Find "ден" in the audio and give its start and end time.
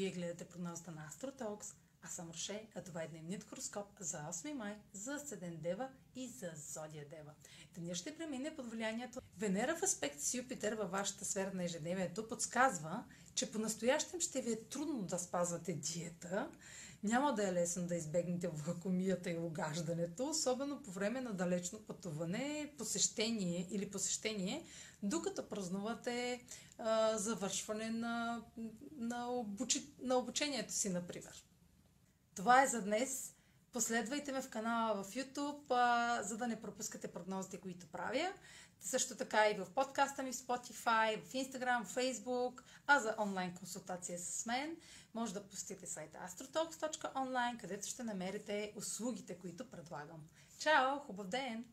51.26-51.64